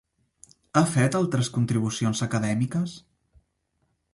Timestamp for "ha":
0.79-0.81